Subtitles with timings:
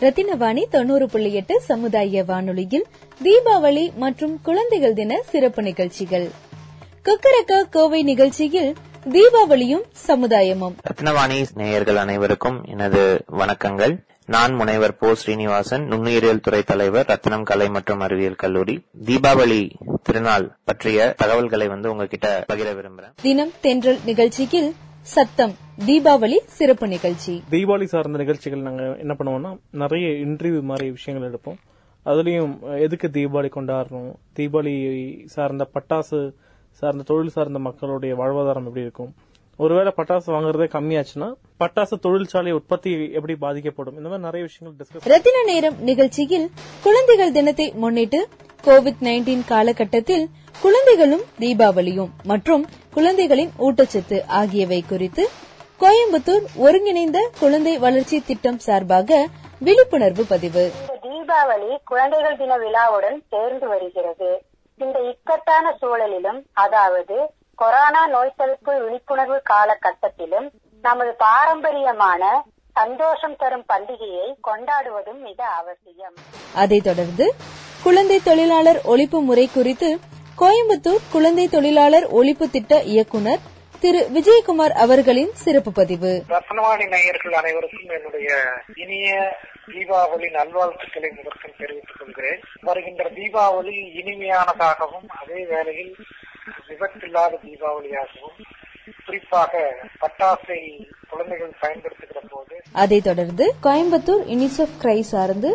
[0.00, 2.86] ரத்தினவாணி தொண்ணூறு புள்ளி எட்டு சமுதாய வானொலியில்
[3.24, 6.30] தீபாவளி மற்றும் குழந்தைகள் தின சிறப்பு நிகழ்ச்சிகள்.
[7.02, 8.74] குக்கரக்க கோவை நிகழ்ச்சியில்
[9.08, 10.74] தீபாவளியும் சமுதாயமும்.
[10.92, 14.06] ரத்னவாணி நேயர்கள் அனைவருக்கும் எனது வணக்கங்கள்.
[14.26, 15.14] நான் முனைவர் போ.
[15.14, 18.80] ஸ்ரீனிவாசன் நுண்ணுயிரியல் துறை தலைவர் ரத்னம் கலை மற்றும் அறிவியல் கல்லூரி.
[19.06, 19.70] தீபாவளி
[20.02, 23.12] திருநாள் பற்றிய தகவல்களை வந்து உங்ககிட்ட பகிர விரும்புறேன்.
[23.22, 24.74] தினம் தென்றல் நிகழ்ச்சியில்
[25.12, 25.52] சத்தம்
[25.86, 27.34] தீபாவளி சிறப்பு நிகழ்ச்சி.
[27.52, 29.50] தீபாவளி சார்ந்த நிகழ்ச்சிகள் நாங்க என்ன பண்ணுவோம்னா
[29.82, 31.58] நிறைய இன்டர்வியூ மாதிரி விஷயங்கள் எடுப்போம்.
[32.10, 32.52] அதுலயும்
[32.86, 34.10] எதுக்கு தீபாவளி கொண்டாடுறோம்?
[34.36, 34.74] தீபாவளி
[35.34, 36.20] சார்ந்த பட்டாசு
[36.80, 39.12] சார்ந்த தொழில் சார்ந்த மக்களுடைய வாழ்வாதாரம் எப்படி இருக்கும்?
[39.64, 41.28] ஒருவேளை பட்டாசு வாங்குறதே கம்மியாச்சுன்னா
[41.62, 43.96] பட்டாசு தொழிற்சாலை உற்பத்தி எப்படி பாதிக்கப்படும்?
[44.00, 46.46] இந்த மாதிரி நிறைய விஷயங்கள் டிஸ்கஸ் ரத்தின நேரம் நிகழ்ச்சியில்
[46.86, 48.20] குழந்தைகள் தினத்தை முன்னிட்டு
[48.68, 50.28] கோவிட் நைன்டீன் காலகட்டத்தில்
[50.62, 55.28] குழந்தைகளும் தீபாவளியும் மற்றும் குழந்தைகளின் ஊட்டச்சத்து ஆகியவை குறித்து
[55.80, 59.26] கோயம்புத்தூர் ஒருங்கிணைந்த குழந்தை வளர்ச்சி திட்டம் சார்பாக
[59.58, 60.64] விழிப்புணர்வு பதிவு.
[60.80, 64.42] இந்த தீபாவளி குழந்தைகள் தின விழாவுடன் சேர்ந்து வருகிறது.
[64.76, 67.16] இந்த இக்கட்டான சூழலிலும் அதாவது
[67.54, 70.48] கொரோனா நோய் தடுப்பு விழிப்புணர்வு காலகட்டத்திலும்
[70.82, 76.14] நமது பாரம்பரியமான சந்தோஷம் தரும் பண்டிகையை கொண்டாடுவதும் மிக அவசியம்.
[76.54, 77.34] அதைத் தொடர்ந்து
[77.84, 79.88] குழந்தை தொழிலாளர் ஒழிப்பு முறை குறித்து
[80.38, 83.42] கோயம்புத்தூர் குழந்தை தொழிலாளர் ஒழிப்பு திட்ட இயக்குனர்
[83.80, 86.24] திரு விஜயகுமார் அவர்களின் சிறப்பு பதிவு.
[86.28, 88.28] ரத்னவாணி நேயர்கள் அனைவருக்கும் என்னுடைய
[88.74, 89.08] இனிய
[89.66, 92.40] தீபாவளி நல்வாழ்த்துக்களை முதற்கண் தெரிவித்துக் கொள்கிறேன்.
[92.60, 95.94] வருகின்ற தீபாவளி இனிமையானதாகவும் அதே வேளையில்
[96.68, 98.38] விபத்தில்லாத தீபாவளியாகவும்
[99.06, 99.52] குறிப்பாக
[100.00, 100.60] பட்டாசை
[101.10, 105.50] குழந்தைகள் பயன்படுத்துகிற போது அதைத் தொடர்ந்து கோயம்புத்தூர் யுனிசெஃப் கிரை சார்ந்து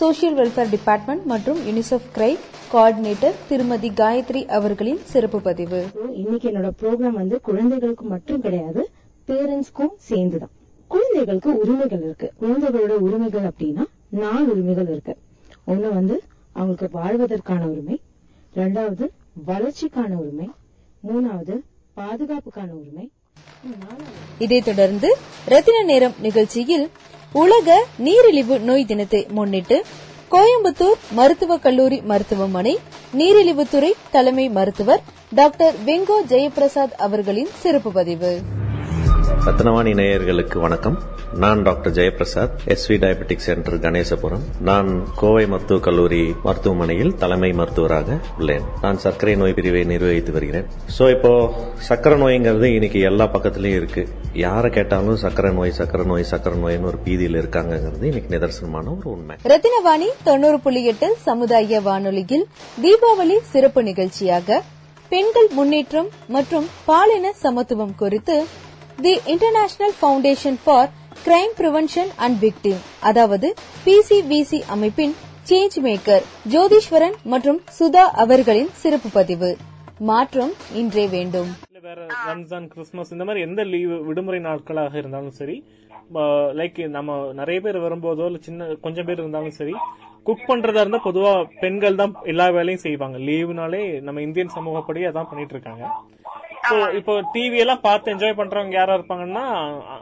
[0.00, 2.38] சோசியல் வெல்ஃபேர் டிபார்ட்மெண்ட் மற்றும் யுனிசெஃப் கிரை
[2.72, 5.86] கோஆர்டினேட்டர் திருமதி காயத்ரி அவர்களின் சிறப்பு பதிவு.
[6.12, 8.90] இன்னைக்கு என்னோட ப்ரோக்ராம் வந்து குழந்தைகளுக்கு மட்டும் கிடையாது
[9.26, 10.50] பேரண்ட்ஸ்க்கும் சேர்ந்துதான்.
[10.88, 12.32] குழந்தைகளுக்கு உரிமைகள் இருக்கு.
[12.40, 15.16] குழந்தைகளோட உரிமைகள் அப்படின்னா நாலு உரிமைகள் இருக்கு.
[15.66, 18.00] ஒண்ணு வந்து அவங்களுக்கு வாழ்வதற்கான உரிமை
[18.54, 19.08] ரெண்டாவது
[19.46, 20.50] வளர்ச்சிக்கான உரிமை
[21.08, 21.60] மூணாவது
[21.96, 23.10] பாதுகாப்புக்கான உரிமை.
[24.38, 26.88] இதைத் தொடர்ந்து ரத்தின நேரம் நிகழ்ச்சியில்
[27.32, 29.76] உலக நீரிழிவு நோய் தினத்தை முன்னிட்டு
[30.30, 32.78] கோயம்புத்தூர் மருத்துவக் கல்லூரி மருத்துவமனை
[33.18, 35.02] நீரிழிவுத்துறை தலைமை மருத்துவர்
[35.34, 38.32] டாக்டர் வெங்கோ ஜெயபிரசாத் அவர்களின் சிறப்பு பதிவு.
[39.46, 40.98] ரத்னவாணி நேயர்களுக்கு வணக்கம்.
[41.34, 44.44] நான் doctor Jayaprasad SV diabetic centre Ganesapuram.
[44.60, 48.62] நான் கோவை மருத்துவக் கல்லூரி மருத்துவமனையில் தலைமை மருத்துவராக உள்ளேன்.
[48.80, 50.66] நான் சர்க்கரை நோய் பிரிவை நிர்வகித்து வருகிறேன்.
[50.98, 51.54] சோ இப்போ
[51.88, 54.08] சக்கரை நோய்ங்கிறது இன்னைக்கு எல்லா பக்கத்துலயும் இருக்கு.
[54.32, 59.36] யாரை கேட்டாலும் சக்கரை நோய் சக்கரை நோய் சக்கரை நோய்னு ஒரு பீதியில் இருக்காங்கிறது இன்னைக்கு நிதர்சனமான ஒரு உண்மை.
[59.44, 62.46] ரத்தினவாணி தொண்ணூறு புள்ளி எட்டு சமுதாய வானொலியில்
[62.82, 64.62] தீபாவளி சிறப்பு நிகழ்ச்சியாக
[65.08, 68.44] பெண்கள் முன்னேற்றம் மற்றும் பாலின சமத்துவம் குறித்து
[69.04, 70.88] the international foundation for
[71.26, 73.48] crime prevention and victim அதாவது
[73.84, 75.14] பிசிபிசி அமைப்பின்
[75.50, 79.50] சேஞ்ச் மேக்கர் ஜோதீஸ்வரன் மற்றும் சுதா அவர்களின் சிறப்பு பதிவு.
[80.10, 81.50] மாற்றம் இன்றே வேண்டும்.
[81.86, 85.56] வேற ரம்ஜான் கிறிஸ்துமஸ் இந்த மாதிரி எந்த லீவு விடுமுறை நாட்களாக இருந்தாலும் சரி
[86.60, 89.74] லைக் நம்ம நிறைய பேர் வரும்போதோ இல்ல சின்ன கொஞ்சம் பேர் இருந்தாலும் சரி
[90.28, 93.16] குக் பண்றதா இருந்தா பொதுவா பெண்கள் தான் எல்லா வேலையும் செய்வாங்க.
[93.28, 95.84] லீவுனாலே நம்ம இந்தியன் சமூகப்படி அதான் பண்ணிட்டு இருக்காங்க.
[96.62, 99.44] ஸோ இப்போ டிவி எல்லாம் பார்த்து என்ஜாய் பண்றவங்க யாரா இருப்பாங்கன்னா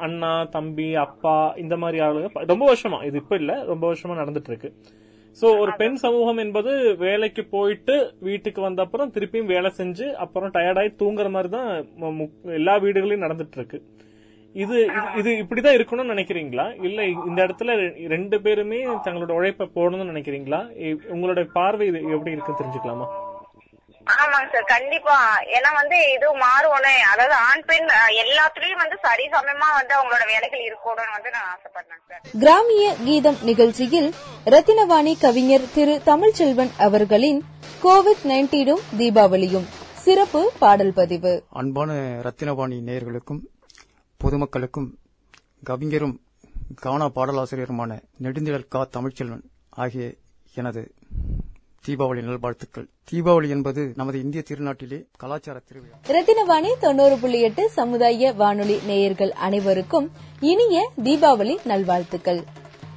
[0.00, 1.32] அண்ணா தம்பி அப்பா
[1.62, 2.28] இந்த மாதிரி ஆளுங்க.
[2.50, 4.70] ரொம்ப வருஷமா இது இப்ப இல்ல ரொம்ப வருஷமா நடந்துட்டு இருக்கு
[5.38, 10.90] சோ ஒரு பெண் சமூகம் என்பது வேலைக்கு போயிட்டு வீட்டுக்கு வந்த அப்புறம் திருப்பியும் வேலை செஞ்சு அப்புறம் டயர்டாயி
[11.00, 11.70] தூங்குற மாதிரி தான்
[12.58, 13.80] எல்லா வீடுகளையும் நடந்துட்டு இருக்கு
[14.54, 14.78] இது
[15.18, 16.64] இது- இப்படிதான் இருக்கணும்னு நினைக்கிறீங்களா?
[16.82, 17.74] இல்ல இந்த இடத்துல
[18.08, 20.58] ரெண்டு பேருமே தங்களோட உழைப்பை போடணும்னு நினைக்கிறீங்களா?
[21.14, 23.06] உங்களோட பார்வை இது எப்படி இருக்குன்னு தெரிஞ்சுக்கலாமா?
[24.06, 25.38] ஆமாங்க சார் கண்டிப்பா.
[25.40, 27.88] ஏன்னா வந்து இது மாறுவோனே அதாவது ஆண் பெண்
[28.22, 32.22] எல்லாத்துலயும் வந்து சரிசமமா வந்து அவங்களோட வேலைகள் இருக்கணும்னு வந்து நான் ஆசைப்படுறேன் சார்.
[32.38, 34.14] கிராமிய கீதம் நிகழ்ச்சியில்
[34.44, 37.44] ரத்தினவாணி கவிஞர் திரு தமிழ்ச்செல்வன் அவர்களின்
[37.82, 39.68] கோவிட் நைன்டீனும் தீபாவளியும்.
[39.92, 41.44] சிறப்பு பாடல் பதிவு.
[41.48, 41.92] அன்பான
[42.22, 43.40] ரத்தினவாணி நேயர்களுக்கும்
[44.20, 44.90] பொதுமக்களுக்கும்
[45.64, 46.20] கவிஞரும்
[46.74, 48.88] கானா பாடலாசிரியருமான நெடுந்திழல் கா.
[48.96, 50.12] தமிழ்ச்செல்வன் ஆகிய
[50.54, 50.94] எனது
[51.88, 52.86] தீபாவளி நல்வாழ்த்துக்கள்.
[53.12, 55.96] தீபாவளி என்பது நமது இந்திய திருநாட்டிலே கலாச்சார திருவிழா.
[56.08, 62.44] ரத்தினவாணி தொண்ணூறு புள்ளி எட்டு சமுதாய வானொலி நேயர்கள் அனைவருக்கும் இனிய தீபாவளி நல்வாழ்த்துக்கள்.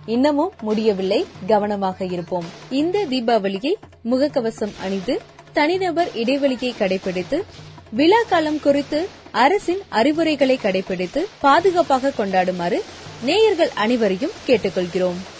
[0.05, 2.45] இன்னமும் முடியவில்லை கவனமாக இருப்போம்.
[2.69, 3.73] இந்த தீபாவளியை
[4.03, 5.21] முகக்கவசம் அணிந்து
[5.53, 7.43] தனிநபர் இடைவெளியை கடைபிடித்து
[7.91, 12.81] விழா காலம் குறித்து அரசின் அறிவுரைகளை கடைபிடித்து பாதுகாப்பாக கொண்டாடுமாறு
[13.23, 15.33] நேயர்கள் அனைவரையும் கேட்டுக்கொள்கிறோம்.